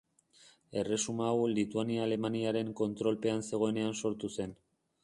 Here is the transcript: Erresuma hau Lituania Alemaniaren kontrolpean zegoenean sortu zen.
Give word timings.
Erresuma 0.83 1.27
hau 1.33 1.43
Lituania 1.59 2.07
Alemaniaren 2.07 2.75
kontrolpean 2.81 3.47
zegoenean 3.53 3.97
sortu 4.03 4.35
zen. 4.37 4.61